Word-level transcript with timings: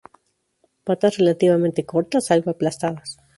Patas 0.83 1.17
relativamente 1.19 1.85
cortas, 1.85 2.31
algo 2.31 2.49
aplastadas. 2.49 3.19